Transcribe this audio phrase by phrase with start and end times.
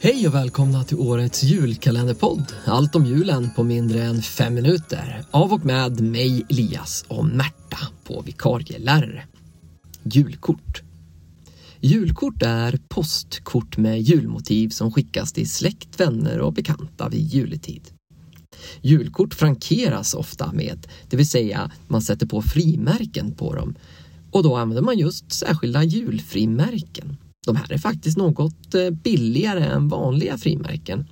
[0.00, 2.52] Hej och välkomna till årets julkalenderpodd.
[2.64, 5.24] Allt om julen på mindre än fem minuter.
[5.30, 9.24] Av och med mig, Elias och Märta på vikarielärare.
[10.02, 10.82] Julkort.
[11.80, 17.82] Julkort är postkort med julmotiv som skickas till släkt, vänner och bekanta vid juletid.
[18.80, 23.74] Julkort frankeras ofta med, det vill säga man sätter på frimärken på dem
[24.30, 27.16] och då använder man just särskilda julfrimärken.
[27.48, 31.06] De här är faktiskt något eh, billigare än vanliga frimärken.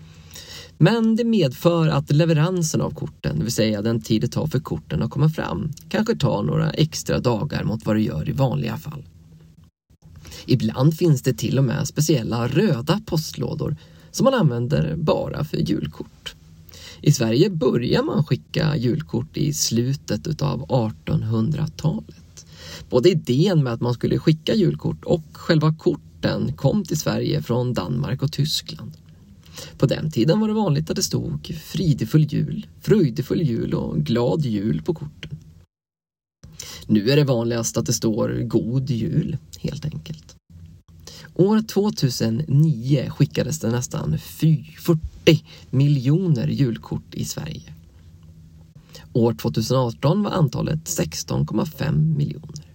[0.78, 4.60] Men det medför att leveransen av korten, det vill säga den tid det tar för
[4.60, 8.76] korten att komma fram, kanske tar några extra dagar mot vad det gör i vanliga
[8.76, 9.04] fall.
[10.46, 13.76] Ibland finns det till och med speciella röda postlådor
[14.10, 16.34] som man använder bara för julkort.
[17.00, 22.25] I Sverige börjar man skicka julkort i slutet av 1800-talet.
[22.88, 27.74] Både idén med att man skulle skicka julkort och själva korten kom till Sverige från
[27.74, 28.92] Danmark och Tyskland.
[29.78, 34.44] På den tiden var det vanligt att det stod fridefull jul, fröjdefull jul och glad
[34.44, 35.38] jul på korten.
[36.86, 40.36] Nu är det vanligast att det står God Jul, helt enkelt.
[41.34, 47.74] År 2009 skickades det nästan 40 miljoner julkort i Sverige.
[49.12, 52.65] År 2018 var antalet 16,5 miljoner.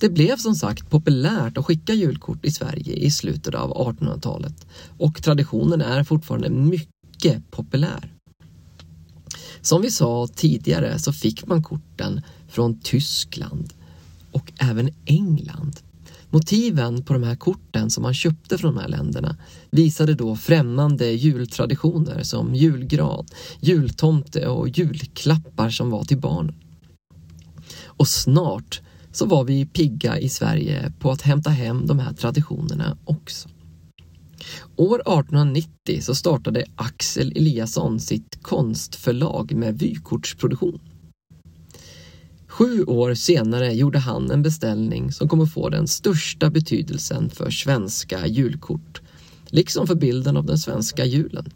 [0.00, 4.66] Det blev som sagt populärt att skicka julkort i Sverige i slutet av 1800-talet
[4.98, 8.14] och traditionen är fortfarande mycket populär.
[9.60, 13.72] Som vi sa tidigare så fick man korten från Tyskland
[14.32, 15.80] och även England.
[16.30, 19.36] Motiven på de här korten som man köpte från de här länderna
[19.70, 23.26] visade då främmande jultraditioner som julgran,
[23.60, 26.54] jultomte och julklappar som var till barnen.
[27.84, 28.80] Och snart
[29.14, 33.48] så var vi pigga i Sverige på att hämta hem de här traditionerna också.
[34.76, 40.80] År 1890 så startade Axel Eliasson sitt konstförlag med vykortsproduktion.
[42.46, 48.26] Sju år senare gjorde han en beställning som kommer få den största betydelsen för svenska
[48.26, 49.02] julkort,
[49.46, 51.50] liksom för bilden av den svenska julen.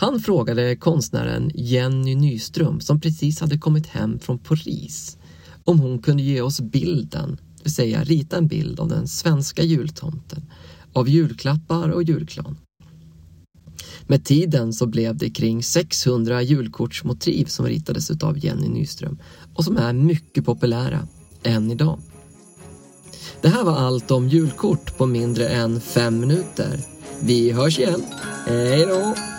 [0.00, 5.17] Han frågade konstnären Jenny Nyström, som precis hade kommit hem från Paris,
[5.68, 9.62] om hon kunde ge oss bilden, det vill säga rita en bild av den svenska
[9.62, 10.42] jultomten,
[10.92, 12.56] av julklappar och julklan.
[14.06, 19.18] Med tiden så blev det kring 600 julkortsmotiv som ritades av Jenny Nyström
[19.54, 21.08] och som är mycket populära
[21.42, 21.98] än idag.
[23.42, 26.80] Det här var allt om julkort på mindre än fem minuter.
[27.20, 28.02] Vi hörs igen.
[28.46, 29.37] Hej då!